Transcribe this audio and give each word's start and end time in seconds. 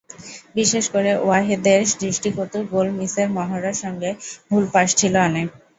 বিশেষ 0.55 0.85
করে 0.93 1.11
ওয়াহেদের 1.19 1.79
দৃষ্টিকটু 1.99 2.39
গোল 2.71 2.87
মিসের 2.97 3.27
মহড়ার 3.37 3.77
সঙ্গে 3.83 4.09
ভুল 4.49 4.63
পাস 4.73 4.89
ছিল 4.99 5.13
অনেক। 5.29 5.47